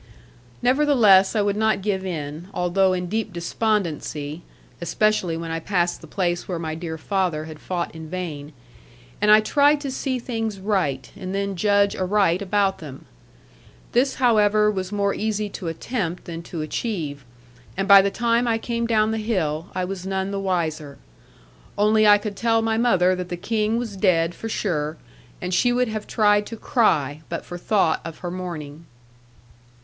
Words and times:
Nevertheless 0.63 1.35
I 1.35 1.43
would 1.43 1.55
not 1.55 1.83
give 1.83 2.03
in, 2.03 2.47
although 2.55 2.91
in 2.91 3.05
deep 3.05 3.31
despondency 3.31 4.41
(especially 4.81 5.37
when 5.37 5.51
I 5.51 5.59
passed 5.59 6.01
the 6.01 6.07
place 6.07 6.47
where 6.47 6.57
my 6.57 6.73
dear 6.73 6.97
father 6.97 7.45
had 7.45 7.59
fought 7.59 7.93
in 7.93 8.09
vain), 8.09 8.51
and 9.21 9.29
I 9.29 9.39
tried 9.41 9.79
to 9.81 9.91
see 9.91 10.17
things 10.17 10.59
right 10.59 11.11
and 11.15 11.35
then 11.35 11.55
judge 11.55 11.95
aright 11.95 12.41
about 12.41 12.79
them. 12.79 13.05
This, 13.91 14.15
however, 14.15 14.71
was 14.71 14.91
more 14.91 15.13
easy 15.13 15.49
to 15.49 15.67
attempt 15.67 16.25
than 16.25 16.41
to 16.49 16.63
achieve; 16.63 17.23
and 17.77 17.87
by 17.87 18.01
the 18.01 18.09
time 18.09 18.47
I 18.47 18.57
came 18.57 18.87
down 18.87 19.11
the 19.11 19.17
hill, 19.19 19.67
I 19.75 19.85
was 19.85 20.07
none 20.07 20.31
the 20.31 20.39
wiser. 20.39 20.97
Only 21.77 22.07
I 22.07 22.17
could 22.17 22.35
tell 22.35 22.63
my 22.63 22.75
mother 22.79 23.13
that 23.13 23.29
the 23.29 23.37
King 23.37 23.77
was 23.77 23.95
dead 23.97 24.33
for 24.33 24.49
sure; 24.49 24.97
and 25.39 25.53
she 25.53 25.71
would 25.71 25.89
have 25.89 26.07
tried 26.07 26.47
to 26.47 26.57
cry, 26.57 27.21
but 27.29 27.45
for 27.45 27.59
thought 27.59 28.01
of 28.03 28.17
her 28.25 28.31
mourning. 28.31 28.87